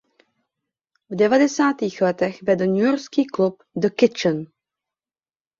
V 1.11 1.15
devadesátých 1.15 2.01
letech 2.01 2.43
vedl 2.43 2.65
newyorský 2.65 3.25
klub 3.25 3.63
The 3.75 3.89
Kitchen. 3.89 4.45